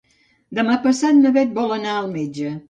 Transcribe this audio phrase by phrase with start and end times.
[0.59, 2.57] Demà passat na Beth vol anar al metge.